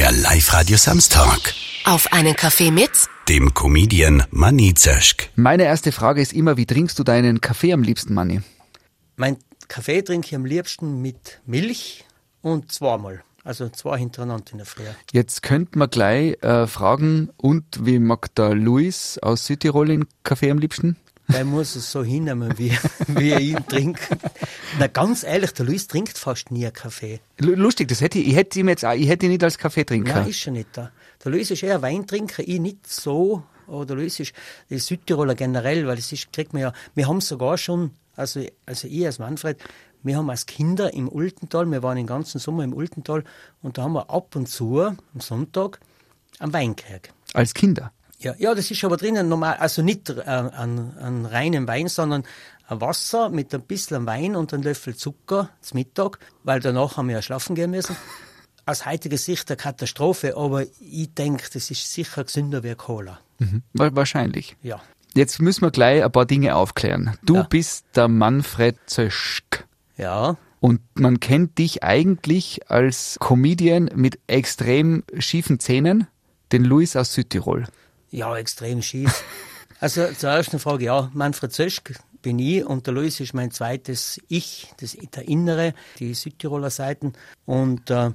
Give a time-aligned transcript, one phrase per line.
[0.00, 1.52] Der Live-Radio Samstag.
[1.84, 2.90] Auf einen Kaffee mit
[3.28, 5.28] Dem Comedian Manny Zöschk.
[5.36, 8.40] Meine erste Frage ist immer, wie trinkst du deinen Kaffee am liebsten, Manni?
[9.16, 9.36] Mein
[9.68, 12.06] Kaffee trinke ich am liebsten mit Milch
[12.40, 13.22] und zweimal.
[13.44, 14.84] Also zwei hintereinander in der Früh.
[15.12, 20.50] Jetzt könnte man gleich äh, fragen, und wie mag der Luis aus Südtirol den Kaffee
[20.50, 20.96] am liebsten?
[21.32, 22.76] Der muss es so hinnehmen, wie,
[23.06, 24.18] wie ich ihn trinke.
[24.78, 27.20] Na, ganz ehrlich, der Luis trinkt fast nie Kaffee.
[27.38, 30.14] Lustig, das hätte ich, ich hätte ihn jetzt auch, ich hätte ihn nicht als Kaffeetrinker.
[30.14, 30.90] Nein, ist er nicht da.
[31.24, 33.42] Der Luis ist eher Weintrinker, ich nicht so.
[33.66, 34.32] Aber der Luis ist,
[34.68, 38.88] der Südtiroler generell, weil es ist, kriegt man ja, wir haben sogar schon, also, also
[38.88, 39.58] ich als Manfred,
[40.02, 43.22] wir haben als Kinder im Ultental, wir waren den ganzen Sommer im Ultental
[43.62, 45.78] und da haben wir ab und zu am Sonntag
[46.38, 47.12] einen Wein gekriegt.
[47.34, 47.92] Als Kinder.
[48.20, 52.24] Ja, ja, das ist aber drinnen normal, also nicht äh, an, an reinem Wein, sondern
[52.68, 57.08] ein Wasser mit ein bisschen Wein und einem Löffel Zucker zum Mittag, weil danach haben
[57.08, 57.96] wir ja schlafen gehen müssen.
[58.66, 63.18] Aus heutiger Sicht eine Katastrophe, aber ich denke, das ist sicher gesünder wie Cola.
[63.38, 63.62] Mhm.
[63.72, 64.56] Wa- Wahrscheinlich.
[64.62, 64.80] Ja.
[65.14, 67.16] Jetzt müssen wir gleich ein paar Dinge aufklären.
[67.24, 67.42] Du Ja.
[67.42, 69.66] bist der Manfred Zöschk.
[69.96, 76.06] Ja, Und man kennt dich eigentlich als Comedian mit extrem schiefen Zähnen,
[76.52, 77.64] den Luis aus Südtirol.
[78.10, 79.24] Ja, extrem schief.
[79.82, 84.20] Also zur ersten Frage, ja, Manfred Zöschk bin ich und der Luis ist mein zweites
[84.28, 87.14] Ich, das, der Innere, die Südtiroler Seiten.
[87.46, 88.10] Und äh,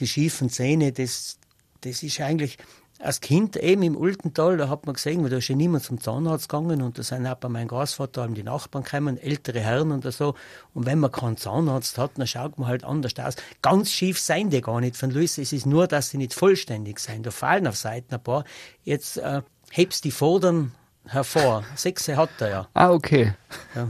[0.00, 1.38] die schiefen Zähne, das,
[1.82, 2.58] das ist eigentlich
[3.04, 6.00] als Kind eben im Ultental, da hat man gesehen, weil da ist ja niemand zum
[6.00, 9.92] Zahnarzt gegangen und da sind auch bei meinem Großvater haben die Nachbarn gekommen, ältere Herren
[9.92, 10.34] und so.
[10.72, 13.36] Und wenn man keinen Zahnarzt hat, dann schaut man halt anders aus.
[13.62, 16.98] Ganz schief seien die gar nicht von Luis, es ist nur, dass sie nicht vollständig
[16.98, 17.22] sein.
[17.22, 18.44] Da fallen auf Seiten ein paar.
[18.82, 20.72] Jetzt äh, hebst die Vordern
[21.06, 21.64] hervor.
[21.76, 22.68] Sechse hat er ja.
[22.72, 23.34] Ah, okay.
[23.74, 23.88] ja.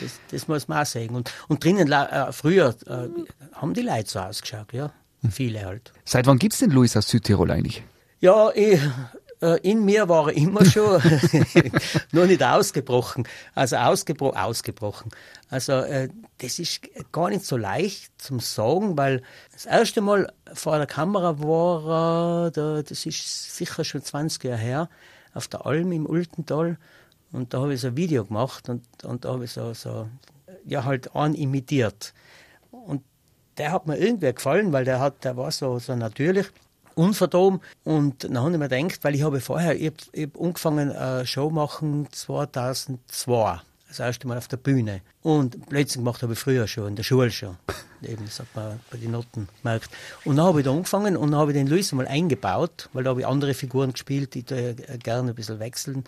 [0.00, 1.14] Das, das muss man auch sagen.
[1.14, 3.08] Und, und drinnen, äh, früher äh,
[3.54, 4.92] haben die Leute so ausgeschaut, ja.
[5.30, 5.92] Viele halt.
[6.04, 7.84] Seit wann gibt's den Luis aus Südtirol eigentlich?
[8.22, 8.80] Ja, ich,
[9.40, 11.02] äh, in mir war er immer schon
[12.12, 13.26] noch nicht ausgebrochen.
[13.56, 15.10] Also ausgebro ausgebrochen.
[15.50, 16.08] Also äh,
[16.38, 21.42] das ist gar nicht so leicht zum Sagen, weil das erste Mal vor der Kamera
[21.42, 24.88] war da, das ist sicher schon 20 Jahre her,
[25.34, 26.78] auf der Alm im Ultental.
[27.32, 30.08] Und da habe ich so ein Video gemacht und, und da habe ich so, so
[30.64, 32.14] ja halt an imitiert.
[32.70, 33.02] Und
[33.58, 36.52] der hat mir irgendwie gefallen, weil der hat, der war so, so natürlich,
[36.94, 37.60] unverdoben.
[37.84, 41.26] Und dann habe ich mir gedacht, weil ich habe vorher, ich habe hab angefangen, eine
[41.26, 43.60] Show machen 2002.
[43.88, 45.02] Das erste Mal auf der Bühne.
[45.22, 47.58] Und Blödsinn gemacht habe ich früher schon, in der Schule schon.
[48.02, 49.90] Eben, das hat man bei den Noten gemerkt.
[50.24, 53.04] Und dann habe ich da angefangen und dann habe ich den Luis mal eingebaut, weil
[53.04, 56.04] da habe ich andere Figuren gespielt, die da äh, gerne ein bisschen wechseln.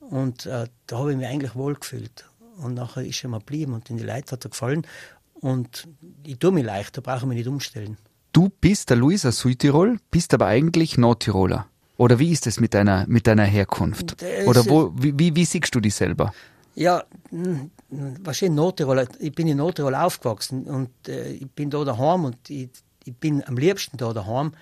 [0.00, 2.24] Und äh, da habe ich mich eigentlich wohl gefühlt.
[2.58, 4.86] Und nachher ist er mal geblieben und den Leuten hat er gefallen.
[5.34, 5.88] Und
[6.24, 7.96] ich tue mich leicht, da brauche ich mich nicht umstellen.
[8.32, 11.66] Du bist der Luis aus Südtirol, bist aber eigentlich Nordtiroler.
[11.96, 14.22] Oder wie ist es mit deiner, mit deiner Herkunft?
[14.22, 16.32] Das Oder wo, wie, wie, wie siehst du dich selber?
[16.74, 17.66] Ja, mh,
[18.22, 19.08] wahrscheinlich Nordtirol.
[19.18, 22.70] Ich bin in Nordtirol aufgewachsen und äh, ich bin da daheim und ich,
[23.04, 24.52] ich bin am liebsten da daheim.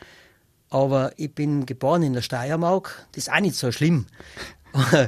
[0.71, 3.07] Aber ich bin geboren in der Steiermark.
[3.13, 4.07] Das ist auch nicht so schlimm.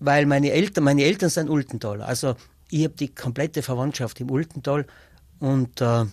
[0.00, 2.02] Weil meine Eltern, meine Eltern sind Ultental.
[2.02, 2.34] Also
[2.70, 4.86] ich habe die komplette Verwandtschaft im Ultental
[5.38, 6.06] und äh,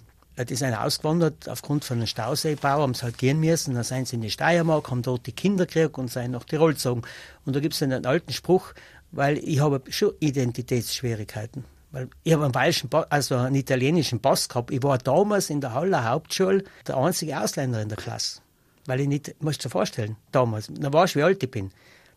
[0.46, 3.74] die sind ausgewandert aufgrund von einem Stauseebau, haben sie halt gehen müssen.
[3.74, 6.74] Dann sind sie in die Steiermark, haben dort die Kinder gekriegt und sind nach Tirol
[6.74, 7.02] gezogen.
[7.46, 8.74] Und da gibt es einen alten Spruch,
[9.12, 11.66] weil ich habe schon Identitätsschwierigkeiten.
[11.92, 14.72] Weil ich habe einen bayerischen, also einen italienischen Pass gehabt.
[14.72, 18.42] Ich war damals in der Haller Hauptschule der einzige Ausländer in der Klasse.
[18.86, 21.72] Weil ich nicht, musst du dir vorstellen, damals, da weißt du, wie alt ich bin.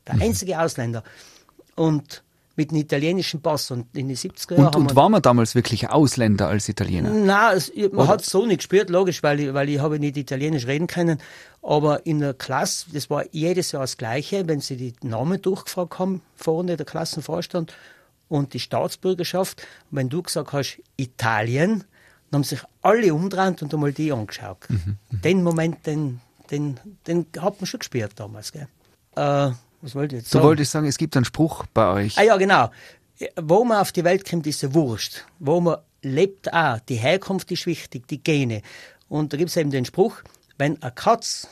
[0.07, 1.03] Der einzige Ausländer.
[1.77, 2.23] Und
[2.61, 3.71] mit einem italienischen Pass.
[3.71, 7.09] Und in den 70er Jahren Und, und wir- war man damals wirklich Ausländer als Italiener?
[7.11, 10.17] Nein, es, man hat es so nicht gespürt, logisch, weil ich, weil ich habe nicht
[10.17, 11.19] Italienisch reden können.
[11.63, 15.99] Aber in der Klasse, das war jedes Jahr das Gleiche, wenn sie die Namen durchgefragt
[15.99, 17.75] haben, vorne der Klassenvorstand
[18.29, 19.61] und die Staatsbürgerschaft.
[19.91, 21.85] Und wenn du gesagt hast, Italien,
[22.31, 24.59] dann haben sich alle umdreht und einmal die angeschaut.
[25.11, 28.53] Den Moment, den, den, den hat man schon gespürt damals.
[28.53, 28.69] Gell?
[29.17, 29.51] Äh,
[29.83, 30.45] was wollte ich jetzt sagen?
[30.45, 32.19] wolltest sagen, es gibt einen Spruch bei euch.
[32.19, 32.71] Ah ja, genau.
[33.37, 35.25] Wo man auf die Welt kommt, ist ja wurscht.
[35.39, 36.79] Wo man lebt auch.
[36.81, 38.63] Die Herkunft ist wichtig, die Gene.
[39.09, 40.23] Und da gibt es eben den Spruch,
[40.59, 41.49] wenn eine Katz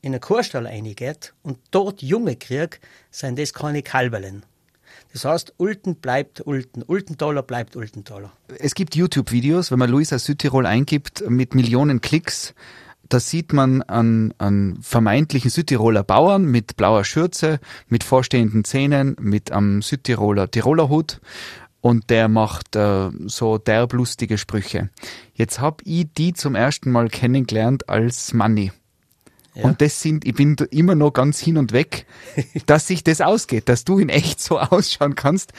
[0.00, 2.80] in einen Kurstall reingeht und dort Junge kriegt,
[3.10, 4.44] sind das keine Kalberlen.
[5.12, 8.32] Das heißt, Ulten bleibt Ulten, Ultentaler bleibt Ultentaler.
[8.58, 12.54] Es gibt YouTube-Videos, wenn man Luis aus Südtirol eingibt, mit Millionen Klicks.
[13.08, 19.52] Da sieht man an, an vermeintlichen Südtiroler Bauern mit blauer Schürze, mit vorstehenden Zähnen, mit
[19.52, 21.20] am Südtiroler Tiroler Hut.
[21.82, 24.88] und der macht äh, so derblustige Sprüche.
[25.34, 28.72] Jetzt hab ich die zum ersten Mal kennengelernt als Manni.
[29.54, 29.64] Ja.
[29.64, 32.06] Und das sind, ich bin immer noch ganz hin und weg,
[32.66, 35.52] dass sich das ausgeht, dass du in echt so ausschauen kannst,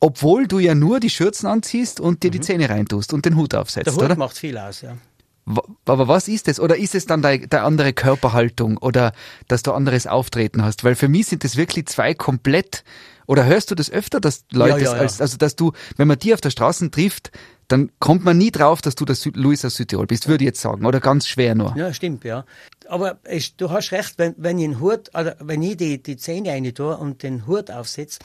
[0.00, 3.54] obwohl du ja nur die Schürzen anziehst und dir die Zähne reintust und den Hut
[3.54, 3.90] aufsetzt, Mhm.
[3.92, 4.16] Der Hut oder?
[4.18, 4.96] macht viel aus, ja.
[5.46, 6.58] Aber was ist es?
[6.58, 9.12] Oder ist es dann deine de andere Körperhaltung oder
[9.48, 10.84] dass du anderes Auftreten hast?
[10.84, 12.84] Weil für mich sind das wirklich zwei komplett.
[13.26, 15.00] Oder hörst du das öfter, dass Leute, Ja, ja, ja.
[15.00, 17.30] Als, also dass du, wenn man die auf der Straße trifft,
[17.68, 20.48] dann kommt man nie drauf, dass du der Sü Luis aus Südtirol bist, würde ich
[20.48, 20.84] jetzt sagen.
[20.84, 21.74] Oder ganz schwer nur.
[21.76, 22.44] Ja, stimmt, ja.
[22.88, 26.74] Aber es, du hast recht, wenn, wenn ich Hut, wenn ich die, die Zähne rein
[26.74, 28.18] tue und den Hut aufsetze,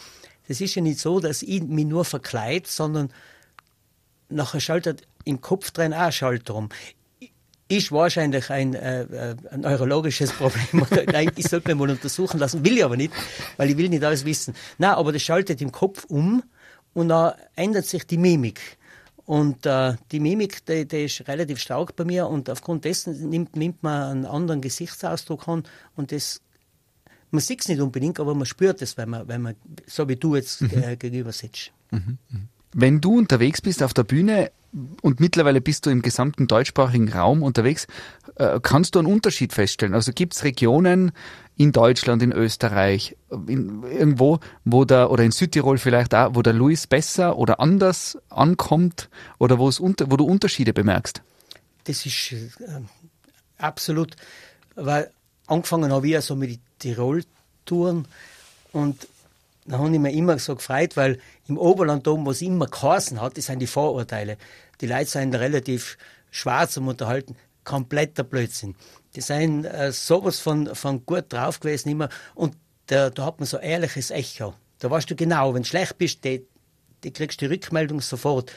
[0.48, 3.13] das ist ja nicht so, dass ich mich nur verkleide, sondern
[4.30, 6.69] nachher schaltet im Kopf drin auch ein Schalter um.
[7.71, 10.81] Ist wahrscheinlich ein, äh, äh, ein neurologisches Problem.
[10.92, 12.66] Oder eigentlich sollte man mal untersuchen lassen.
[12.66, 13.13] Will ich aber nicht,
[13.57, 14.56] weil ich will nicht alles wissen.
[14.80, 16.42] Nein, aber das schaltet im Kopf um
[16.94, 18.60] und dann ändert sich die Mimik.
[19.30, 23.56] Und äh, die Mimik, die, die ist relativ stark bei mir und aufgrund dessen nimmt,
[23.56, 25.63] nimmt man einen anderen Gesichtsausdruck an
[25.95, 26.42] und das,
[27.30, 29.56] man sieht es nicht unbedingt, aber man spürt es, wenn man, wenn man
[29.86, 31.72] so wie du jetzt äh, gegenüber sitzt.
[32.74, 34.51] Wenn du unterwegs bist auf der Bühne
[35.01, 37.88] und mittlerweile bist du im gesamten deutschsprachigen Raum unterwegs,
[38.36, 39.94] äh, kannst du einen Unterschied feststellen?
[39.94, 41.12] Also gibt es Regionen
[41.56, 43.18] in Deutschland, in Österreich,
[43.48, 48.18] in, irgendwo, wo der, oder in Südtirol vielleicht auch, wo der Luis besser oder anders
[48.30, 51.22] ankommt oder wo, es unter, wo du Unterschiede bemerkst?
[51.86, 52.81] Das ist äh,
[53.57, 54.15] absolut,
[54.75, 55.10] weil
[55.48, 58.07] angefangen habe ich ja so mit Tirol-Touren
[58.72, 59.07] und
[59.66, 63.38] da habe ich mir immer so gefreut, weil im Oberland oben, was immer geheißen hat,
[63.38, 64.38] das sind die Vorurteile.
[64.82, 65.98] Die Leute sind relativ
[66.32, 67.36] schwarz um unterhalten.
[67.64, 68.76] Kompletter Blödsinn.
[69.16, 72.56] Die sind äh, sowas von, von gut drauf gewesen immer und
[72.88, 74.56] da, da hat man so ehrliches Echo.
[74.80, 76.46] Da weißt du genau, wenn du schlecht bist, die,
[77.04, 78.52] die kriegst die Rückmeldung sofort.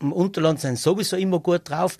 [0.00, 1.98] Im Unterland sind sowieso immer gut drauf.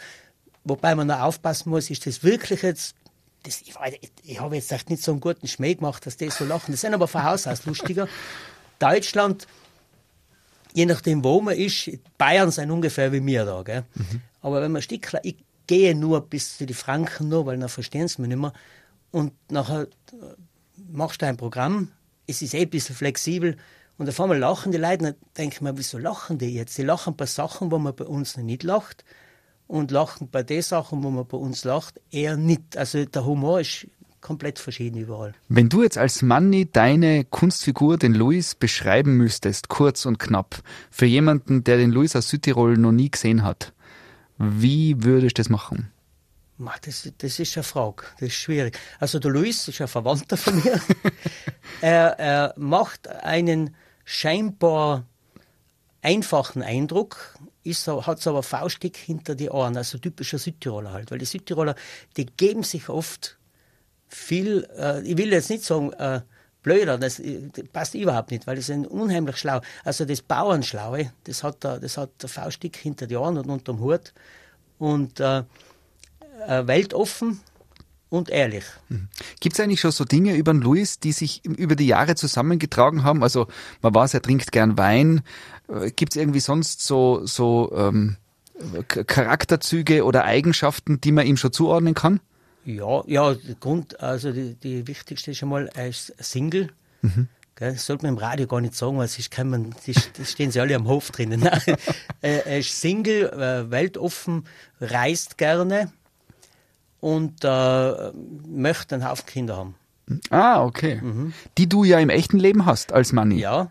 [0.64, 2.94] Wobei man noch aufpassen muss, ist das wirklich jetzt,
[3.43, 3.75] das, ich,
[4.25, 6.73] ich, habe jetzt echt nicht so einen guten Schmäh gemacht, dass die so lachen.
[6.73, 8.08] Das sind aber von Haus aus lustiger.
[8.79, 9.46] Deutschland,
[10.73, 13.62] je nachdem, wo man ist, Bayern sind ungefähr wie wir da.
[13.62, 13.85] Gell?
[14.40, 15.37] Aber wenn man Stickler, ich
[15.67, 18.52] gehe nur bis zu die Franken nur, weil dann verstehen sie mich nicht mehr.
[19.11, 19.87] Und nachher äh,
[20.93, 21.93] machst du ein Programm,
[22.26, 23.56] es ist eh ein bisschen flexibel.
[23.96, 26.79] Und auf einmal lachen die Leute, dann denke ich mir, wieso lachen die jetzt?
[26.79, 29.05] Die lachen bei Sachen, wo man bei uns noch nicht lacht
[29.68, 32.76] und lachen bei den Sachen, wo man bei uns lacht, eher nicht.
[32.76, 33.86] Also der Humor ist
[34.20, 35.34] komplett verschieden überall.
[35.48, 41.06] Wenn du jetzt als Manni deine Kunstfigur, den Luis, beschreiben müsstest, kurz und knapp, für
[41.06, 43.72] jemanden, der den Luis aus Südtirol noch nie gesehen hat,
[44.38, 45.92] wie würdest du das machen?
[46.56, 48.76] Ma, Das, das ist eine Frage, das ist schwierig.
[48.98, 50.80] Also der Luis ist ein Verwandter von mir.
[51.80, 55.04] er, er macht einen scheinbar
[56.02, 57.36] einfachen Eindruck,
[57.68, 61.10] ist hat so aber Faustdick hinter die Ohren, also typischer Südtiroler halt.
[61.10, 61.74] Weil die Südtiroler,
[62.16, 63.38] die geben sich oft
[64.08, 66.20] viel, äh, ich will jetzt nicht sagen, äh,
[66.62, 69.60] blöder, das, äh, passt überhaupt nicht, weil die sind unheimlich schlau.
[69.84, 74.12] Also das Bauernschlaue, das hat der, das der Faustdick hinter die Ohren und unterm Hut.
[74.78, 75.42] Und äh,
[76.46, 77.40] äh, weltoffen
[78.10, 78.64] und ehrlich.
[79.40, 83.05] Gibt es eigentlich schon so Dinge über den Luis, die sich über die Jahre zusammengetragen
[83.05, 83.22] haben?
[83.22, 83.49] Also
[83.82, 85.22] man weiß, er trinkt gern Wein.
[85.96, 88.16] Gibt es irgendwie sonst so, so ähm,
[88.88, 92.20] Charakterzüge oder Eigenschaften, die man ihm schon zuordnen kann?
[92.64, 96.71] Ja, ja, der Grund, also die, die wichtigste ist schon mal, er ist Single.
[97.59, 100.30] Gell, Das sollte man im Radio gar nicht sagen, weil sonst kann man, das, das
[100.30, 101.49] stehen sie alle am Hof drinnen.
[102.21, 104.44] Er er ist Single, äh, weltoffen,
[104.80, 105.92] reist gerne
[107.00, 108.12] und äh,
[108.47, 109.75] möchte einen Haufen Kinder haben.
[110.31, 111.02] Ah, okay.
[111.59, 113.38] Die du ja im echten Leben hast als Manni.
[113.38, 113.71] Ja,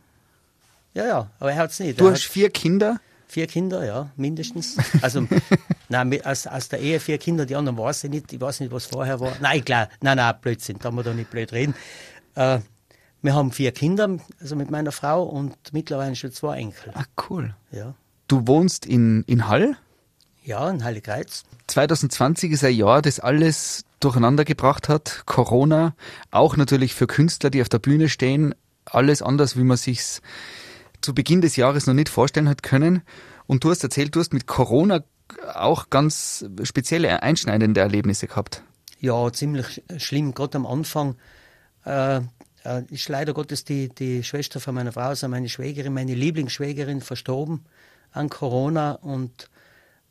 [0.94, 2.00] ja, ja, aber er hat es nicht.
[2.00, 3.00] Du er hast vier Kinder.
[3.28, 4.78] vier Kinder, ja, mindestens.
[5.02, 5.28] Also,
[5.90, 8.34] nein, aus, aus der Ehe vier Kinder, die anderen weiß ich nicht.
[8.34, 9.34] Ich weiß nicht, was vorher war.
[9.42, 11.74] Nein, klar, nein, nein, Blödsinn, da haben wir doch nicht blöd reden.
[12.36, 12.60] Äh,
[13.24, 16.92] wir haben vier Kinder, also mit meiner Frau und mittlerweile schon zwei Enkel.
[16.94, 17.56] Ah, cool.
[17.72, 17.94] Ja,
[18.28, 19.76] Du wohnst in, in Hall.
[20.48, 21.44] Ja in Heiligreiz.
[21.68, 25.24] 2020 ist ein Jahr, das alles durcheinander gebracht hat.
[25.26, 25.96] Corona,
[26.32, 30.22] auch natürlich für Künstler, die auf der Bühne stehen, alles anders, wie man sich's
[31.02, 33.02] zu Beginn des Jahres noch nicht vorstellen hat können.
[33.46, 35.04] Und du hast erzählt, du hast mit Corona
[35.54, 38.64] auch ganz spezielle einschneidende Erlebnisse gehabt.
[39.00, 41.16] Ja, ziemlich sch- schlimm, gerade am Anfang.
[41.86, 42.22] Äh,
[42.64, 47.02] äh, ist leider Gottes die, die Schwester von meiner Frau, also meine Schwägerin, meine Lieblingsschwägerin,
[47.02, 47.66] verstorben
[48.12, 49.50] an Corona und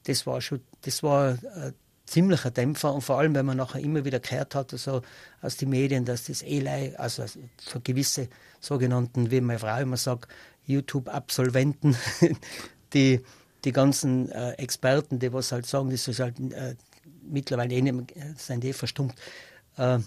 [0.06, 1.72] das war schon, das war äh,
[2.06, 5.02] ziemlicher Dämpfer und vor allem, wenn man nachher immer wieder gehört hat, also
[5.42, 7.24] aus den Medien, dass das Eli, also
[7.58, 8.28] für gewisse
[8.60, 10.28] sogenannten, wie meine Frau immer sagt,
[10.66, 11.96] YouTube-Absolventen,
[12.92, 13.20] die,
[13.64, 16.76] die ganzen äh, Experten, die was halt sagen, das ist halt äh,
[17.28, 19.14] mittlerweile eh nicht, sind eh verstummt,
[19.76, 19.98] äh,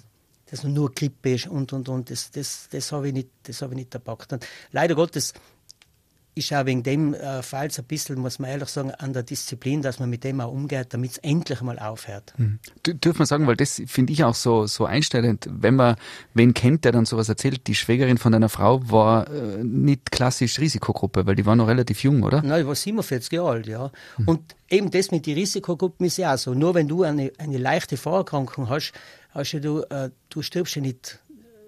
[0.50, 3.94] dass nur Grippe ist und und und, das, das, das habe ich nicht, ich nicht
[3.94, 4.34] erpackt.
[4.34, 5.34] Und leider Gottes
[6.40, 9.82] ist auch wegen dem äh, Fall ein bisschen, muss man ehrlich sagen, an der Disziplin,
[9.82, 12.34] dass man mit dem auch umgeht, damit es endlich mal aufhört.
[12.38, 12.60] Mhm.
[12.84, 15.96] Dürfen wir sagen, weil das finde ich auch so, so einstellend, wenn man
[16.34, 20.60] wen kennt, der dann sowas erzählt, die Schwägerin von deiner Frau war äh, nicht klassisch
[20.60, 22.42] Risikogruppe, weil die war noch relativ jung, oder?
[22.42, 23.92] Nein, die war 47 Jahre alt, ja.
[24.18, 24.28] Mhm.
[24.28, 26.54] Und eben das mit den Risikogruppen ist ja auch so.
[26.54, 28.94] Nur wenn du eine, eine leichte Vorerkrankung hast,
[29.32, 31.20] hast du, äh, du stirbst ja nicht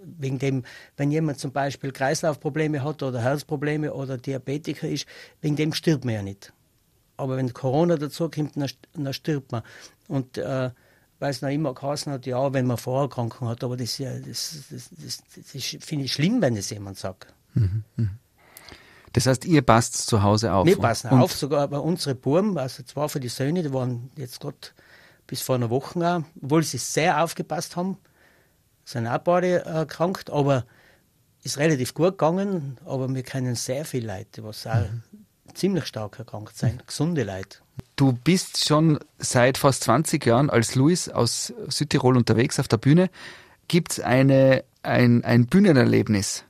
[0.04, 0.64] wegen dem,
[0.98, 5.06] wenn jemand zum Beispiel Kreislaufprobleme hat oder Herzprobleme oder Diabetiker ist,
[5.42, 6.54] wegen dem stirbt man ja nicht.
[7.18, 9.64] Aber wenn Corona dazu kommt, dann, dann stirbt man.
[10.08, 10.72] Und äh,
[11.20, 14.66] weil es noch immer geheißen hat, ja, wenn man Vorerkrankungen hat, aber das, ja, das,
[14.72, 17.32] das, das, das finde ich schlimm, wenn das jemand sagt.
[17.54, 18.10] Mhm, mhm.
[19.14, 20.66] Das heißt, ihr passt zu Hause auf?
[20.66, 24.10] Wir passen und auf, sogar bei unsere Buben, also zwar für die Söhne, die waren
[24.16, 24.58] jetzt gerade
[25.28, 27.98] bis vor einer Woche auch, obwohl sie sehr aufgepasst haben,
[28.86, 30.66] sind auch beide erkrankt, aber
[31.44, 32.78] ist relativ gut gegangen.
[32.86, 35.04] Aber wir kennen sehr viele Leute, die auch mhm.
[35.54, 36.88] ziemlich stark erkrankt sind, mhm.
[36.88, 37.60] gesunde Leute.
[37.96, 43.10] Du bist schon seit fast 20 Jahren als Luis aus Südtirol unterwegs auf der Bühne.
[43.68, 46.44] Gibt es ein, ein Bühnenerlebnis,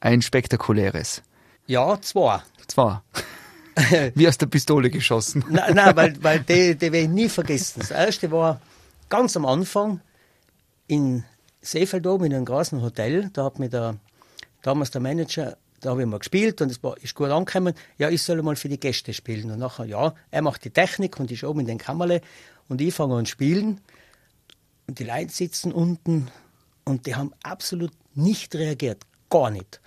[0.00, 1.22] ein spektakuläres?
[1.66, 2.40] Ja, zwei.
[2.66, 3.00] Zwei.
[4.14, 5.44] Wie aus der Pistole geschossen.
[5.48, 7.80] nein, nein weil, weil die, die werde ich nie vergessen.
[7.80, 8.60] Das erste war
[9.08, 10.00] ganz am Anfang
[10.86, 11.24] in
[11.60, 13.30] Seefeld oben in einem großen Hotel.
[13.32, 13.96] Da hat mir der,
[14.62, 17.74] damals der Manager, da habe ich mal gespielt und es war, ist gut angekommen.
[17.98, 19.50] Ja, ich soll mal für die Gäste spielen.
[19.50, 22.20] Und nachher, ja, er macht die Technik und ist oben in den Kammerle
[22.68, 23.80] und ich fange an spielen.
[24.86, 26.28] Und die Leute sitzen unten
[26.84, 29.04] und die haben absolut nicht reagiert.
[29.30, 29.80] Gar nicht.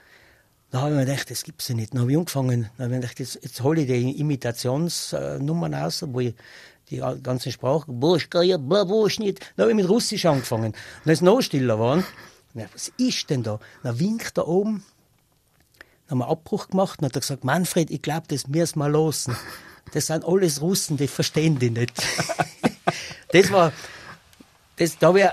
[0.69, 1.93] Da habe ich mir gedacht, das gibt es ja nicht.
[1.93, 6.05] Dann habe ich angefangen, dann habe ich gedacht, jetzt, jetzt hole ich die Imitationsnummern aus,
[6.07, 6.33] wo ich
[6.91, 9.39] die ganze Sprache, Boschka, Bosch nicht.
[9.55, 10.67] Dann habe ich mit Russisch angefangen.
[10.67, 12.05] Und dann ist noch stiller geworden.
[12.53, 13.59] Ja, was ist denn da?
[13.81, 14.83] Dann winkt da oben.
[16.07, 18.89] Dann haben wir Abbruch gemacht und hat er gesagt, Manfred, ich glaube, das müssen wir
[18.89, 19.35] losen.
[19.93, 21.93] Das sind alles Russen, die verstehen die nicht.
[23.31, 23.71] das war,
[24.77, 25.25] das, da habe ich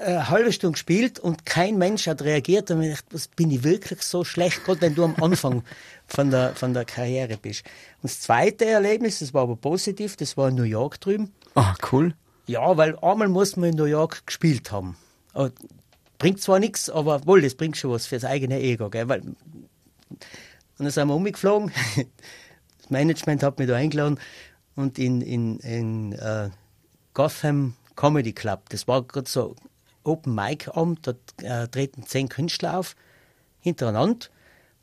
[0.00, 2.70] eine halbe Stunde gespielt und kein Mensch hat reagiert.
[2.70, 5.62] Und ich dachte, was bin ich wirklich so schlecht, gerade wenn du am Anfang
[6.06, 7.64] von der, von der Karriere bist.
[8.02, 11.32] Und das zweite Erlebnis, das war aber positiv, das war in New York drüben.
[11.54, 12.14] Ah, cool.
[12.46, 14.96] Ja, weil einmal muss man in New York gespielt haben.
[15.34, 15.50] Aber
[16.18, 18.90] bringt zwar nichts, aber wohl, das bringt schon was fürs eigene Ego.
[18.90, 19.08] Gell?
[19.08, 19.36] Weil, und
[20.78, 21.72] dann sind wir umgeflogen.
[22.80, 24.18] Das Management hat mich da eingeladen
[24.74, 26.48] und in, in, in uh,
[27.12, 29.56] Gotham Comedy Club, das war gerade so
[30.08, 32.96] Open Mic Abend, da äh, treten zehn Künstler auf,
[33.60, 34.26] hintereinander.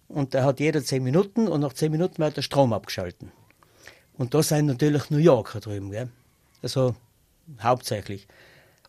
[0.08, 3.32] Und da hat jeder zehn Minuten und nach zehn Minuten wird der Strom abgeschalten.
[4.18, 6.10] Und da sind natürlich New Yorker drüben, gell?
[6.62, 6.96] also
[7.62, 8.28] hauptsächlich.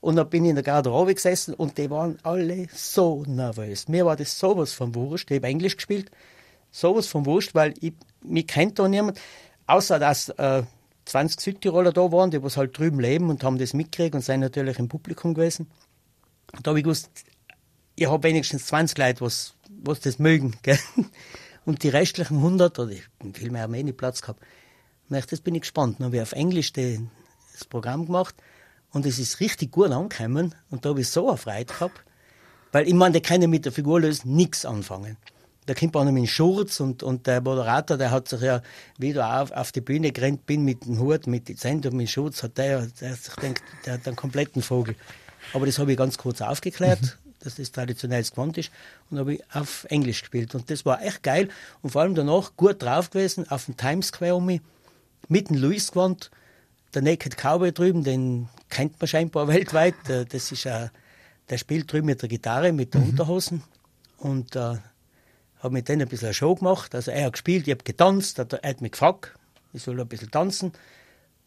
[0.00, 3.88] Und dann bin ich in der Garderobe gesessen und die waren alle so nervös.
[3.88, 5.31] Mir war das sowas von Wurscht.
[5.31, 6.11] Ich habe Englisch gespielt.
[6.71, 9.19] Sowas von Wurscht, weil ich, mich kennt da niemand.
[9.66, 10.62] Außer dass äh,
[11.07, 14.40] 20 Südtiroler da waren, die was halt drüben leben und haben das mitgekriegt und sind
[14.40, 15.69] natürlich im Publikum gewesen.
[16.62, 17.11] Da habe ich gewusst,
[17.97, 20.57] ich habe wenigstens 20 Leute, was, was das mögen.
[20.62, 20.79] Gell?
[21.65, 22.95] Und die restlichen 100, oder
[23.35, 24.41] viel mehr haben eh nicht Platz gehabt.
[25.09, 25.99] Und ich, das bin ich gespannt.
[25.99, 27.11] Dann habe ich auf Englisch den,
[27.53, 28.35] das Programm gemacht
[28.91, 30.55] und es ist richtig gut angekommen.
[30.71, 32.05] Und da habe ich so eine Freude gehabt.
[32.73, 35.17] Weil ich meine, der kann ja mit der Figur lösen nichts anfangen.
[35.67, 38.62] Da kommt einer mit dem Schurz und, und der Moderator, der hat sich ja
[38.99, 42.07] wieder auf, auf die Bühne gerannt, bin mit dem Hut, mit dem Zent und mit
[42.07, 44.95] dem Schurz, hat der, der hat sich gedacht, der hat einen kompletten Vogel.
[45.53, 47.33] Aber das habe ich ganz kurz aufgeklärt, mhm.
[47.41, 48.71] dass das traditionelles Gewand ist.
[49.11, 50.55] Und habe ich auf Englisch gespielt.
[50.55, 51.49] Und das war echt geil.
[51.83, 54.61] Und vor allem danach gut drauf gewesen, auf dem Times Square um mich,
[55.29, 56.31] mit dem Louis Gewand.
[56.95, 59.95] Der Naked Cowboy drüben, den kennt man scheinbar weltweit.
[60.07, 60.91] Das ist ein,
[61.49, 63.11] der spielt drüben mit der Gitarre, mit den mhm.
[63.11, 63.62] Unterhosen.
[64.19, 64.76] Und äh,
[65.59, 66.95] habe mit denen ein bisschen eine Show gemacht.
[66.95, 69.33] Also er hat gespielt, ich habe getanzt, er hat mich gefragt,
[69.73, 70.73] ich soll ein bisschen tanzen.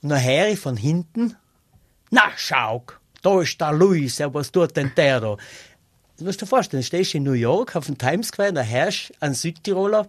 [0.02, 1.36] Und dann höre ich von hinten,
[2.12, 2.84] na schau,
[3.22, 5.38] da ist der Luis, ja, was tut denn der da?
[6.18, 9.14] Du musst dir vorstellen, du stehst in New York auf dem Times Square, da herrscht
[9.20, 10.08] ein Südtiroler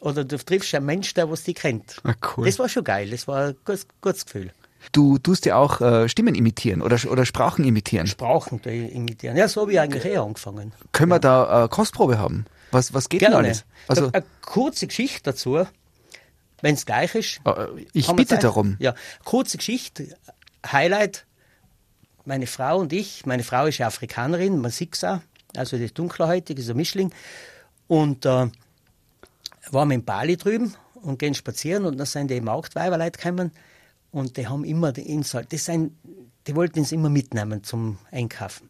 [0.00, 1.96] oder du triffst einen Menschen, der was dich kennt.
[2.04, 2.46] Ah, cool.
[2.46, 4.52] Das war schon geil, das war ein gutes, gutes Gefühl.
[4.92, 8.06] Du tust ja auch äh, Stimmen imitieren oder, oder Sprachen imitieren.
[8.06, 9.36] Sprachen imitieren.
[9.36, 10.72] Ja, so habe ich eigentlich eher angefangen.
[10.92, 12.46] Können wir da äh, Kostprobe haben?
[12.70, 13.36] Was, was geht Gerne.
[13.36, 13.64] denn alles?
[13.88, 15.66] Also, eine kurze Geschichte dazu,
[16.62, 17.40] wenn es gleich ist.
[17.44, 18.76] Äh, ich bitte darum.
[18.78, 20.16] Ja, kurze Geschichte,
[20.66, 21.26] Highlight
[22.30, 25.18] meine Frau und ich, meine Frau ist ja Afrikanerin, man sieht es auch,
[25.56, 27.12] also die ist dunkelhäutig, ist ein Mischling.
[27.88, 28.46] Und äh,
[29.72, 33.50] waren in Bali drüben und gehen spazieren und dann sind die Marktweiberleute gekommen
[34.12, 35.92] und die haben immer die Insel, das sind,
[36.46, 38.68] die wollten uns immer mitnehmen zum Einkaufen.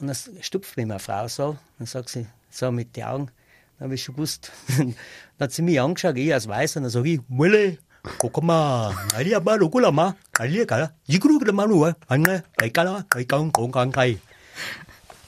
[0.00, 3.30] Und dann stupft mich meine Frau so, dann sagt sie so mit den Augen,
[3.78, 4.96] dann habe ich schon gewusst, dann
[5.38, 7.78] hat sie mich angeschaut, ich als Weißer, und dann sage ich, Mulle,
[8.18, 12.70] guck mal, ali aber lu kula ma, ali kala, jigru kula ma lu, anne, kai
[12.70, 14.18] kala, kai kang kong kang kai.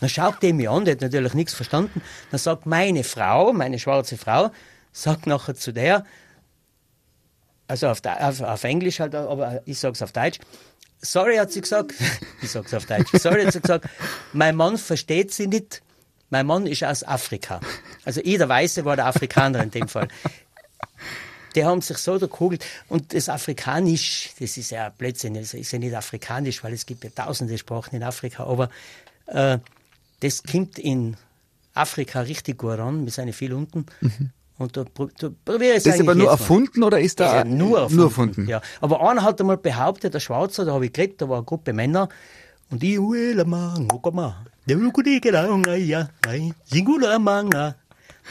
[0.01, 2.03] Dann schaut der mich an, der hat natürlich nichts verstanden.
[2.31, 4.51] Dann sagt meine Frau, meine schwarze Frau,
[4.93, 6.05] sagt nachher zu der,
[7.69, 10.39] also auf, auf, auf Englisch halt, aber ich sage es auf Deutsch,
[11.01, 11.95] sorry, hat sie gesagt,
[12.43, 13.89] ich sage es auf Deutsch, sorry, hat sie gesagt,
[14.33, 15.83] mein Mann versteht sie nicht,
[16.31, 17.61] mein Mann ist aus Afrika.
[18.05, 20.09] Also jeder Weiße war der Afrikaner in dem Fall.
[21.55, 22.65] Die haben sich so gekugelt.
[22.89, 27.05] Und das Afrikanisch, das ist ja Blödsinn, das ist ja nicht Afrikanisch, weil es gibt
[27.05, 28.69] ja tausende Sprachen in Afrika, aber
[29.27, 29.59] äh,
[30.21, 31.17] das kommt in
[31.75, 33.87] Afrika richtig gut an, wir sind ja viel unten.
[34.01, 34.31] Mhm.
[34.57, 34.85] Und da,
[35.19, 36.87] da probiere ich Das ist aber nur erfunden mal.
[36.87, 37.39] oder ist da?
[37.39, 37.97] Ja, nur erfunden.
[37.97, 38.49] Nur erfunden.
[38.49, 38.63] Ja.
[38.81, 41.73] Aber einer hat einmal behauptet, der Schwarzer, da habe ich geredet, da war eine Gruppe
[41.73, 42.09] Männer,
[42.71, 42.99] und ich,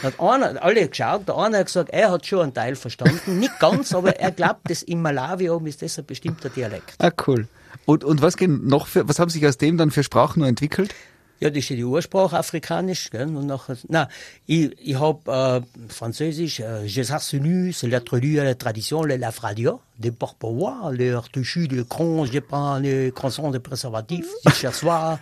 [0.01, 3.39] hat einer, alle geschaut, der eine hat gesagt, er hat schon einen Teil verstanden.
[3.39, 6.95] Nicht ganz, aber er glaubt, dass in Malawi oben ist das ein bestimmter Dialekt.
[6.99, 7.47] Ah, cool.
[7.85, 10.93] Und, und was, noch für, was haben sich aus dem dann für Sprachen entwickelt?
[11.40, 13.10] Ja, das ist ja die Ursprache afrikanisch.
[13.10, 13.28] Gell?
[13.28, 14.08] Und nachher, na,
[14.46, 19.16] ich, ich habe äh, Französisch, äh, Je sarsenu, c'est l'être lu à la tradition, le
[19.16, 24.68] la radio, des porpois, le artuchu, le cron, je prends le croissant de préservatif, ich
[24.72, 25.20] soir,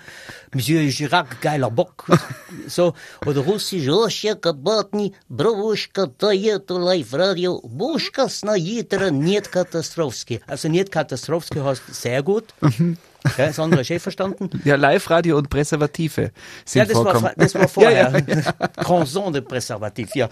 [0.55, 2.07] Monsieur Girac, geiler Bock.
[2.67, 2.95] so,
[3.27, 10.41] oder Russisch, Роща батни, бровушка дает live radio, бушка снаитера, нет катастрофски.
[10.47, 12.55] Also nicht катастрофски heißt sehr gut.
[13.38, 14.50] Ja, das andere eh verstanden.
[14.66, 16.32] Ja, Live-Radio und Präservative
[16.66, 17.24] sind ja, das vorkommen.
[17.24, 18.12] War, das war vorher.
[18.12, 18.68] ja, ja, ja.
[18.84, 20.28] Canson de Präservativ, ja.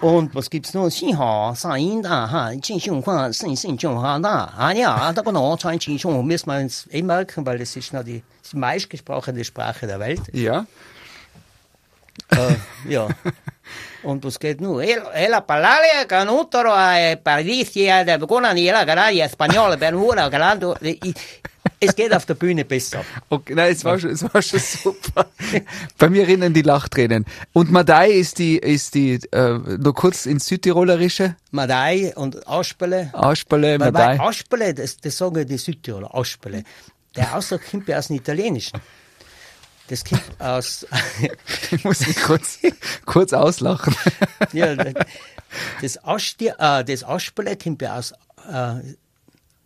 [0.00, 0.88] Und was gibt's noch?
[0.88, 4.52] Xiha, Sain da, ha, Jin Xiong Huan, Sin Sin Jiong Ha da.
[4.56, 7.92] Ah ja, da genau, Chan Jin Xiong, müssen wir uns eh merken, weil das ist
[7.92, 10.22] noch die, die meistgesprochene Sprache der Welt.
[10.32, 10.66] Ja.
[12.30, 12.56] Äh,
[12.88, 13.08] ja.
[14.02, 14.80] Und was geht nun?
[14.80, 16.72] Es la palabra que nosotros
[17.22, 20.76] pardicia de alguna ni la ganaria española, pero una galando.
[21.78, 23.04] Es geht auf der Bühne besser.
[23.28, 25.26] Okay, nein, es war, schon, es war schon super.
[25.98, 27.26] Bei mir rinnen die Lachtränen.
[27.52, 31.36] Und Madai ist die, ist die, äh, nur kurz ins Südtirolerische?
[31.50, 33.10] Madai und Aspele.
[33.12, 34.18] Aspele, Madai.
[34.20, 36.64] Aspele, das, das sagen die Südtiroler, Aspele.
[37.16, 38.80] Der Ausdruck kommt ja aus dem Italienischen.
[39.88, 40.86] Das kommt aus.
[41.70, 42.58] ich muss mich kurz,
[43.04, 43.94] kurz auslachen.
[44.52, 44.74] ja,
[45.80, 48.12] das, Astia, äh, das Aspele kommt ja aus
[48.50, 48.80] äh,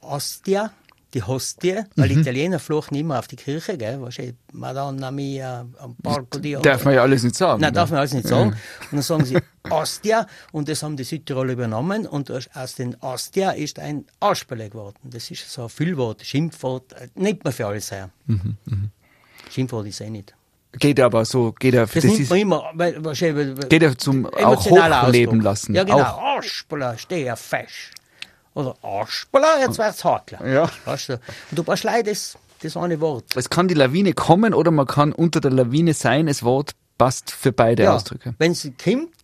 [0.00, 0.72] Ostia
[1.14, 2.20] die Hostie, weil mhm.
[2.20, 4.00] Italiener fluchen immer auf die Kirche, gell?
[4.00, 7.60] Wahrscheinlich Madonna Mia, ein Parco di Darf man ja alles nicht sagen.
[7.60, 8.50] Nein, darf man alles nicht sagen.
[8.50, 13.50] Und dann sagen sie Ostia und das haben die Südtiroler übernommen und aus den Ostia
[13.50, 14.98] ist ein Aschbele geworden.
[15.04, 18.10] Das ist so ein Füllwort, Schimpfwort, äh, nimmt man für alles her.
[18.26, 18.76] Mhm, mh.
[19.50, 20.34] Schimpfwort ist eh nicht.
[20.72, 22.92] Geht aber so, geht er, das, das nimmt ist, man immer, weil,
[23.68, 25.74] geht er zum auch hochleben lassen.
[25.74, 27.99] Ja, genau, Aschbele, steh ja fest.
[28.54, 30.32] Oder Arschballer, jetzt wird's hart.
[30.32, 30.70] Ja.
[30.84, 31.12] Weißt du?
[31.14, 33.24] Und du brauchst leider das, das eine Wort.
[33.36, 36.26] Es kann die Lawine kommen oder man kann unter der Lawine sein.
[36.26, 38.34] Das Wort passt für beide ja, Ausdrücke.
[38.38, 39.14] Wenn sie kommt,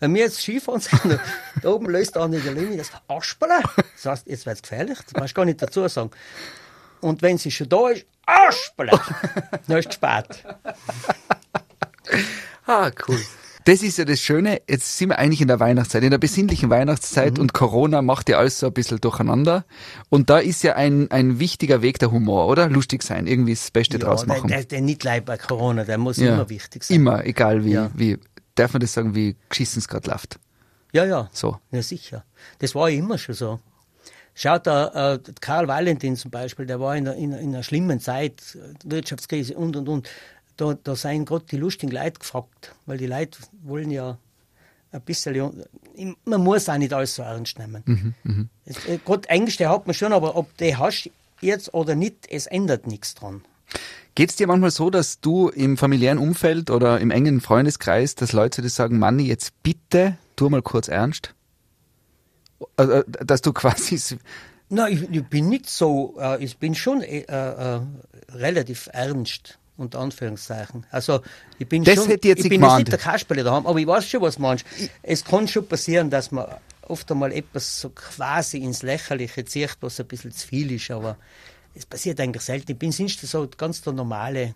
[0.00, 1.20] wenn wir jetzt Skifahren sind,
[1.62, 3.62] da oben löst an der Linie das Arschballer.
[3.94, 6.10] Das heißt, jetzt wird's gefährlich, das kannst du gar nicht dazu sagen.
[7.00, 9.00] Und wenn sie schon da ist, Arschballer,
[9.68, 10.44] dann ist es spät.
[12.66, 13.20] ah, cool.
[13.66, 16.70] Das ist ja das Schöne, jetzt sind wir eigentlich in der Weihnachtszeit, in der besinnlichen
[16.70, 17.40] Weihnachtszeit mhm.
[17.40, 19.64] und Corona macht ja alles so ein bisschen durcheinander.
[20.08, 22.70] Und da ist ja ein, ein wichtiger Weg der Humor, oder?
[22.70, 24.46] Lustig sein, irgendwie das Beste ja, draus machen.
[24.46, 26.94] Der, der, der Mitleid bei Corona, der muss ja, immer wichtig sein.
[26.94, 27.90] Immer, egal wie, ja.
[27.92, 28.18] wie,
[28.54, 30.38] darf man das sagen, wie geschissen es gerade läuft.
[30.92, 31.28] Ja, ja.
[31.32, 31.58] So.
[31.72, 32.24] Ja, sicher.
[32.60, 33.58] Das war ja immer schon so.
[34.38, 38.56] Schaut da, äh, Karl Valentin zum Beispiel, der war in, in, in einer schlimmen Zeit,
[38.84, 40.08] Wirtschaftskrise und, und, und
[40.56, 44.18] da, da seien gerade die lustigen Leute gefragt, weil die Leute wollen ja
[44.92, 45.64] ein bisschen,
[46.24, 47.82] man muss auch nicht alles so ernst nehmen.
[47.84, 48.46] Mhm, mh.
[48.86, 52.86] Äh, Gott, Ängste hat man schon, aber ob du hast jetzt oder nicht, es ändert
[52.86, 53.42] nichts dran.
[54.14, 58.32] Geht es dir manchmal so, dass du im familiären Umfeld oder im engen Freundeskreis, dass
[58.32, 61.34] Leute dir sagen, Manni, jetzt bitte, tu mal kurz ernst?
[62.78, 64.16] Äh, äh, dass du quasi...
[64.68, 67.80] Nein, ich, ich bin nicht so, ich bin schon äh, äh,
[68.30, 70.86] relativ ernst unter Anführungszeichen.
[70.90, 71.20] Also
[71.58, 73.86] ich bin das schon, hätte jetzt ich bin jetzt nicht der Kasperle daheim, aber ich
[73.86, 74.64] weiß schon, was meinst.
[75.02, 76.46] Es kann schon passieren, dass man
[76.82, 81.16] oft einmal etwas so quasi ins Lächerliche zieht, was ein bisschen zu viel ist, aber
[81.74, 82.72] es passiert eigentlich selten.
[82.72, 84.54] Ich bin sonst so ganz der normale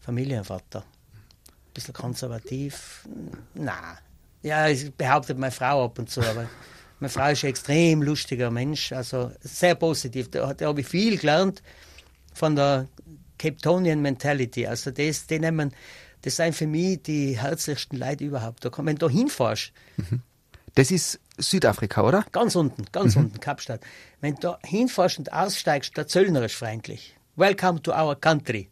[0.00, 0.80] Familienvater.
[0.80, 3.06] Ein bisschen konservativ.
[3.54, 3.98] Na,
[4.42, 6.48] ja, behauptet meine Frau ab und zu, aber
[7.00, 10.30] meine Frau ist ein extrem lustiger Mensch, also sehr positiv.
[10.30, 11.62] Da, da habe ich viel gelernt
[12.34, 12.86] von der
[13.42, 14.66] Capetonian Mentality.
[14.68, 15.72] Also das, die nehmen,
[16.22, 18.64] das sind für mich die herzlichsten Leute überhaupt.
[18.64, 19.72] Da kann, wenn du hinfährst,
[20.74, 22.24] Das ist Südafrika, oder?
[22.30, 23.80] ganz unten, ganz unten, Kapstadt,
[24.20, 27.16] wenn du hinfährst und aussteigst, der Zöllner ist freundlich.
[27.36, 28.68] Welcome to our country.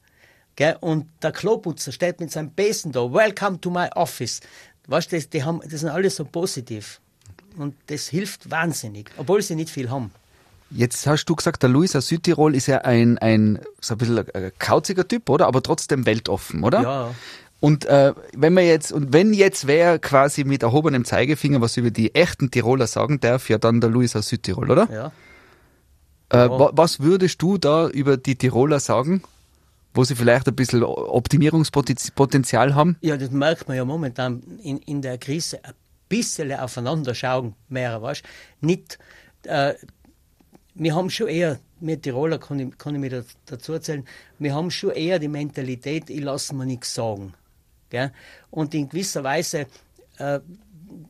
[0.54, 0.76] Gell?
[0.80, 3.00] Und der Kloputzer steht mit seinem Besen da.
[3.12, 4.40] Welcome to my office.
[4.86, 7.00] Weißt du, das, die haben, das sind alles so positiv.
[7.56, 10.12] Und das hilft wahnsinnig, obwohl sie nicht viel haben.
[10.70, 14.18] Jetzt hast du gesagt, der Luis aus Südtirol ist ja ein, ein so ein bisschen
[14.18, 15.46] ein kauziger Typ, oder?
[15.46, 16.82] Aber trotzdem weltoffen, oder?
[16.82, 17.14] Ja.
[17.60, 21.90] Und äh, wenn man jetzt, und wenn jetzt wer quasi mit erhobenem Zeigefinger was über
[21.90, 24.88] die echten Tiroler sagen darf, ja dann der Luis aus Südtirol, oder?
[24.90, 25.12] Ja.
[26.30, 29.22] Äh, wa was würdest du da über die Tiroler sagen,
[29.92, 32.96] wo sie vielleicht ein bisschen Optimierungspotenzial haben?
[33.00, 35.62] Ja, das merkt man ja momentan in, in der Krise.
[35.64, 35.74] Ein
[36.08, 38.22] bisschen aufeinander schauen, mehr, weißt
[38.60, 38.98] Nicht,
[39.44, 39.74] äh,
[40.82, 44.04] wir haben schon eher, wir Tiroler kann ich, kann ich mir da- dazu erzählen,
[44.38, 47.34] wir haben schon eher die Mentalität, ich lasse mir nichts sagen.
[47.90, 48.12] Gell?
[48.50, 49.66] Und in gewisser Weise,
[50.18, 50.40] äh,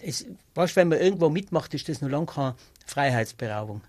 [0.02, 2.54] es, weißt, wenn man irgendwo mitmacht, ist das noch lange keine
[2.86, 3.80] Freiheitsberaubung.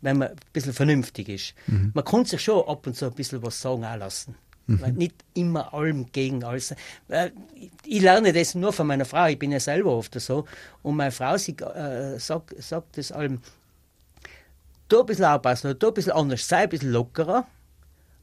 [0.00, 1.54] Wenn man ein bisschen vernünftig ist.
[1.94, 4.34] Man kann sich schon ab und zu ein bisschen was sagen auch lassen.
[4.66, 6.74] Weil Nicht immer allem gegen alles.
[7.84, 10.46] Ich lerne das nur von meiner Frau, ich bin ja selber oft so.
[10.82, 13.40] Und meine Frau sie, äh, sagt, sagt das allem,
[14.88, 17.46] tu ein bisschen aufpassen, tu ein bisschen anders, sei ein bisschen lockerer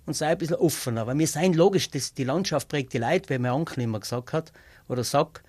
[0.05, 1.07] und sei ein bisschen offener.
[1.07, 4.33] Weil wir sind logisch, dass die Landschaft prägt die Leute, wie mein Onkel immer gesagt
[4.33, 4.51] hat,
[4.87, 5.41] oder sagt,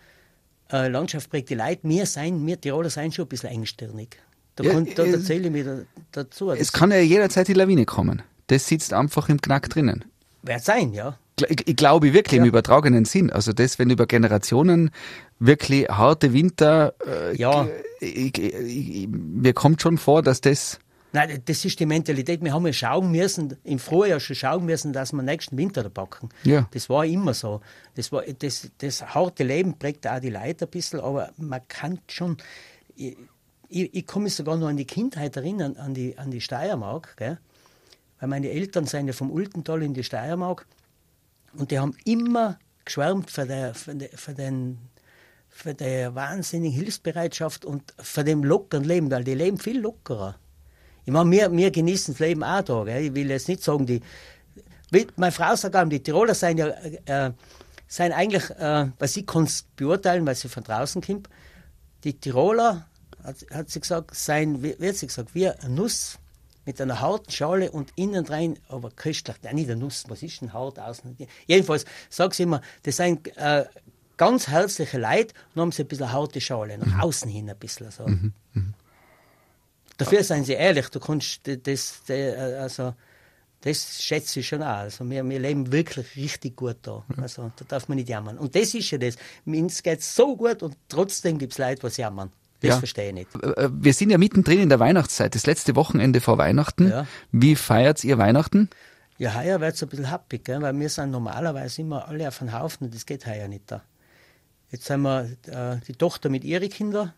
[0.72, 4.18] äh, Landschaft prägt die Leute, wir, sein, wir Tiroler sind schon ein bisschen engstirnig.
[4.56, 5.78] Da, Ja, kann, da äh, erzähle ich mir da,
[6.12, 6.50] dazu.
[6.50, 8.22] Es kann ja jederzeit die Lawine kommen.
[8.48, 10.04] Das sitzt einfach im Knack drinnen.
[10.42, 11.16] wird sein, ja.
[11.48, 12.48] Ich, ich glaube wirklich im Ja.
[12.48, 13.30] übertragenen Sinn.
[13.32, 14.90] Also das, wenn über Generationen
[15.38, 17.66] wirklich harte Winter, äh, Ja.
[18.00, 20.78] ich, ich, mir kommt schon vor, dass das
[21.12, 22.42] Nein, das ist die Mentalität.
[22.42, 25.90] Wir haben ja schauen müssen, im Frühjahr schon schauen müssen, dass wir nächsten Winter da
[25.90, 26.30] packen.
[26.44, 26.66] Ja.
[26.72, 27.60] Das war immer so.
[27.94, 32.00] Das, war, das, das harte Leben prägt auch die Leute ein bisschen, aber man kann
[32.08, 32.38] schon.
[32.96, 33.16] Ich,
[33.68, 37.16] ich, ich kann mich sogar noch an die Kindheit erinnern, an die, an die Steiermark,
[37.16, 37.38] gell?
[38.20, 40.66] weil meine Eltern sind ja vom Ultental in die Steiermark
[41.54, 44.78] und die haben immer geschwärmt für, der, für, der, für den
[45.54, 50.36] für die wahnsinnige Hilfsbereitschaft und für dem lockeren Leben, weil die leben viel lockerer.
[51.04, 52.84] Ich meine, wir, wir genießen das Leben auch da.
[52.84, 53.06] Gell?
[53.06, 54.00] Ich will jetzt nicht sagen, die,
[55.16, 56.68] meine Frau sagt auch, die Tiroler sind ja
[57.06, 57.32] äh,
[57.92, 61.28] sind eigentlich, äh, weil sie kann beurteilen, weil sie von draußen kommt,
[62.04, 62.86] die Tiroler,
[63.22, 66.18] hat, hat sie gesagt, seien, wie, wie hat sie gesagt, wie eine Nuss
[66.64, 70.40] mit einer harten Schale und innen rein, aber köstlich, ja, nicht eine Nuss, was ist
[70.40, 71.18] denn hart außen?
[71.46, 73.66] Jedenfalls, sag sie immer, das sind äh,
[74.16, 77.90] ganz herzliche Leute und haben sie ein bisschen harte Schale, nach außen hin ein bisschen
[77.90, 78.06] so.
[79.98, 82.94] Dafür seien sie ehrlich, du kannst das, also,
[83.60, 84.66] das schätze ich schon auch.
[84.78, 87.04] Also wir, wir leben wirklich richtig gut da.
[87.20, 88.38] Also da darf man nicht jammern.
[88.38, 89.16] Und das ist ja das.
[89.46, 92.30] Uns geht so gut und trotzdem gibt es Leute, die jammern.
[92.60, 92.78] Das Ja.
[92.78, 93.28] verstehe ich nicht.
[93.42, 96.88] Äh, Wir sind ja mittendrin in der Weihnachtszeit, das letzte Wochenende vor Weihnachten.
[96.88, 97.06] Ja.
[97.32, 98.70] Wie feiert ihr Weihnachten?
[99.18, 100.60] Ja, heuer wird es ein bisschen happig, gell?
[100.62, 103.82] weil wir sind normalerweise immer alle auf den Haufen und das geht heuer nicht da.
[104.70, 107.12] Jetzt sind wir äh, die Tochter mit ihren Kindern.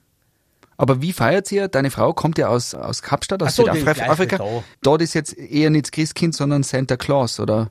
[0.76, 1.68] Aber wie feiert ihr?
[1.68, 4.62] Deine Frau kommt ja aus, aus Kapstadt, aus so, Südafrika.
[4.82, 7.70] Dort ist jetzt eher nicht das Christkind, sondern Santa Claus, oder?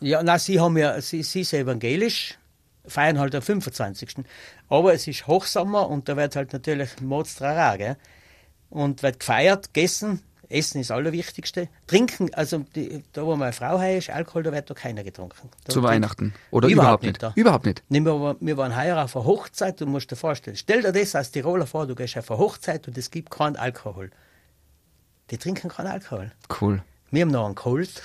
[0.00, 2.38] Ja, na, sie haben ja, sie, sie ist evangelisch,
[2.86, 4.16] feiern halt am 25.
[4.68, 7.96] Aber es ist Hochsommer und da wird halt natürlich Mordstrara, gell?
[8.70, 11.68] Und wird gefeiert, gegessen, Essen ist das Allerwichtigste.
[11.86, 15.48] Trinken, also die, da wo meine Frau her ist, Alkohol, da wird da keiner getrunken.
[15.64, 16.34] Da Zu Weihnachten?
[16.50, 17.36] Oder Überhaupt überhaupt, nicht nicht?
[17.36, 17.82] Überhaupt nicht.
[17.88, 21.14] Nehmen wir, wir waren heuer auf einer Hochzeit, du musst dir vorstellen, stell dir das
[21.14, 24.10] als Tiroler vor, du gehst auf eine Hochzeit und es gibt keinen Alkohol.
[25.30, 26.32] Die trinken keinen Alkohol.
[26.60, 26.82] Cool.
[27.10, 28.02] Wir haben noch einen Colt.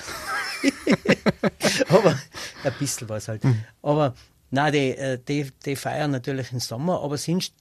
[1.90, 2.18] aber
[2.64, 3.42] ein bisschen was halt.
[3.82, 4.14] Aber
[4.52, 7.52] nein, die, äh, die, die feiern natürlich im Sommer, aber sind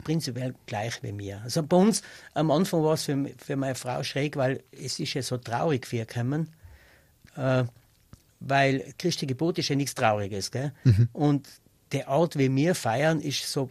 [0.00, 1.40] prinzipiell gleich wie mir.
[1.42, 2.02] Also bei uns
[2.34, 5.86] am Anfang war es für, für meine Frau schräg, weil es ist ja so traurig
[5.86, 6.48] für gekommen.
[7.36, 7.64] Äh,
[8.40, 10.50] weil Christi Geburt ist ja nichts Trauriges.
[10.50, 10.72] Gell?
[11.12, 11.46] Und
[11.92, 13.70] die Art, wie wir feiern, ist so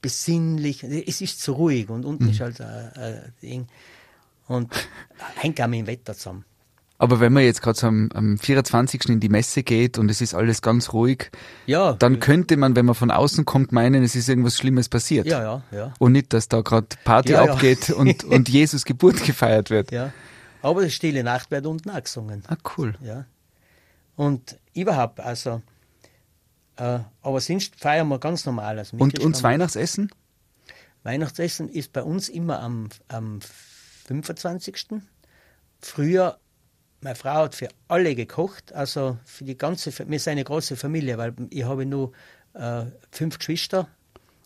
[0.00, 0.82] besinnlich.
[0.84, 3.68] Es ist zu ruhig und unten ist halt ein, ein Ding.
[4.48, 4.72] Und
[5.36, 6.44] hängt auch mit dem Wetter zusammen.
[7.02, 9.08] Aber wenn man jetzt gerade so am, am 24.
[9.08, 11.32] in die Messe geht und es ist alles ganz ruhig,
[11.66, 15.26] Ja, dann könnte man, wenn man von außen kommt, meinen, es ist irgendwas Schlimmes passiert.
[15.26, 15.94] ja, ja, ja.
[15.98, 17.52] Und nicht, dass da gerade Party Ja, ja.
[17.54, 19.90] abgeht und, und Jesus Geburt gefeiert wird.
[19.90, 20.12] Ja,
[20.62, 22.44] Aber die Stille Nacht wird unten auch gesungen.
[22.46, 22.94] Ah, cool.
[23.02, 23.24] Ja.
[24.14, 25.60] Und überhaupt, also,
[26.76, 28.78] äh, aber sonst feiern wir ganz normal.
[28.78, 30.10] Also Und, und Mittelstand- Weihnachtsessen?
[31.02, 33.40] Weihnachtsessen ist bei uns immer am, am
[34.06, 35.02] 25.
[35.80, 36.38] Früher,
[37.02, 41.18] meine Frau hat für alle gekocht, also für die ganze, wir sind eine große Familie,
[41.18, 42.12] weil ich habe nur
[42.54, 43.88] äh, fünf Geschwister,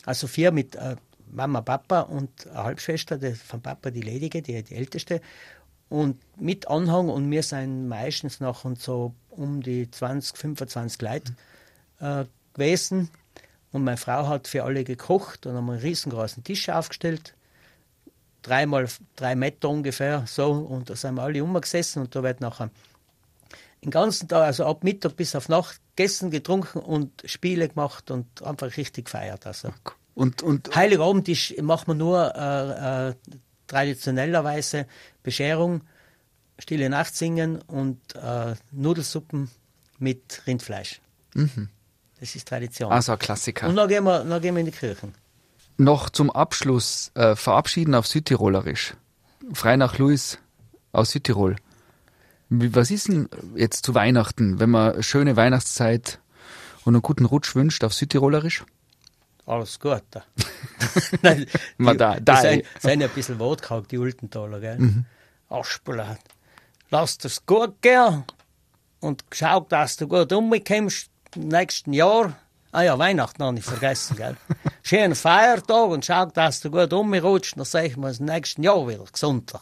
[0.05, 0.95] also vier mit äh,
[1.31, 5.21] Mama, Papa und eine Halbschwester, die, von Papa die ledige, die, die älteste.
[5.89, 11.35] Und mit Anhang und wir sind meistens noch und so um die 20, 25 Leute
[11.99, 13.09] äh, gewesen.
[13.71, 17.35] Und meine Frau hat für alle gekocht und haben einen riesengroßen Tisch aufgestellt.
[18.41, 20.51] Dreimal drei Meter ungefähr, so.
[20.51, 22.69] Und da sind wir alle umgesessen und da wird nachher
[23.83, 28.41] den ganzen Tag, also ab Mittag bis auf Nacht, gegessen, getrunken und Spiele gemacht und
[28.41, 29.45] einfach richtig gefeiert.
[29.45, 29.69] Also.
[30.13, 33.13] Und, und Heiligabend ist, macht man nur äh, äh,
[33.67, 34.87] traditionellerweise
[35.23, 35.81] Bescherung,
[36.59, 39.49] Stille Nacht singen und äh, Nudelsuppen
[39.99, 41.01] mit Rindfleisch.
[42.19, 42.91] Das ist Tradition.
[42.91, 43.67] also ein Klassiker.
[43.67, 45.13] und dann gehen, wir, dann gehen wir in die Kirchen.
[45.77, 48.95] Noch zum Abschluss äh, verabschieden auf Südtirolerisch.
[49.53, 50.39] Frei nach Luis
[50.91, 51.55] aus Südtirol.
[52.49, 56.19] Was ist denn jetzt zu Weihnachten, wenn man eine schöne Weihnachtszeit
[56.85, 58.63] und einen guten Rutsch wünscht auf Südtirolerisch?
[59.45, 60.01] Alles gut.
[61.21, 61.45] Nein,
[61.77, 64.77] die, da- da- sind, sind ein bisschen wortkarg, die Ultenthaler, gell?
[64.79, 65.05] Mhm.
[65.49, 66.17] Aschbula,
[66.89, 68.23] lass das gut gehen
[68.99, 72.37] und schau, dass du gut umkommst im nächsten Jahr.
[72.77, 74.37] Ah ja, Weihnachten habe ich vergessen, gell?
[74.83, 78.87] Schönen Feiertag und schau, dass du gut umrutschst, dann sehen wir uns im nächsten Jahr
[78.87, 79.61] wieder gesunder.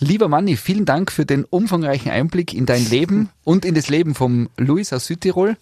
[0.00, 4.14] Lieber Manni, vielen Dank für den umfangreichen Einblick in dein Leben und in das Leben
[4.14, 5.56] vom Luis aus Südtirol.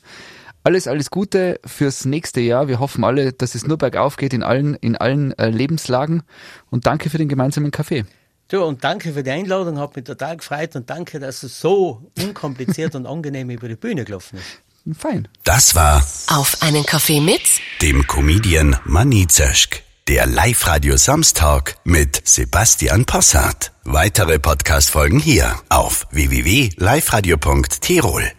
[0.64, 2.66] Alles, alles Gute fürs nächste Jahr.
[2.66, 6.24] Wir hoffen alle, dass es nur bergauf geht in allen, in allen äh, Lebenslagen.
[6.70, 8.04] Und danke für den gemeinsamen Kaffee.
[8.48, 12.10] Du, und danke für die Einladung, hat mich total gefreut und danke, dass es so
[12.20, 14.62] unkompliziert und angenehm über die Bühne gelaufen ist.
[14.94, 15.28] Fein.
[15.44, 17.42] Das war Auf einen Kaffee mit
[17.82, 19.82] dem Comedian Manny Zeschk.
[20.08, 23.72] Der Live-Radio Samstag mit Sebastian Possart.
[23.84, 28.32] Weitere Podcast-Folgen hier auf www.liveradio.tirol.